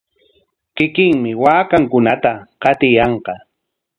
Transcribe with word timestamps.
Kikinmi 0.75 1.31
waakankunata 1.43 2.31
qatiykan. 2.61 3.39